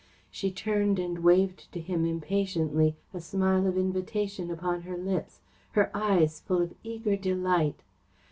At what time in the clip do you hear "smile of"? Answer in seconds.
3.21-3.77